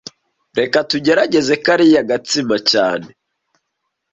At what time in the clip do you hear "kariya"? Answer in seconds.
1.65-2.01